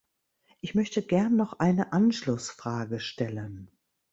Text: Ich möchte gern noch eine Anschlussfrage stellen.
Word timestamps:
Ich 0.61 0.73
möchte 0.73 1.03
gern 1.03 1.35
noch 1.35 1.59
eine 1.59 1.93
Anschlussfrage 1.93 2.99
stellen. 2.99 3.69